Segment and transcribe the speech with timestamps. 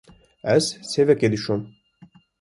[0.53, 1.61] Ez sêvekê dişom.